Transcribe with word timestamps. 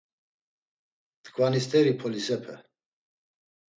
T̆ǩvani 1.23 1.59
st̆eri 1.65 1.93
polisepe. 1.99 2.55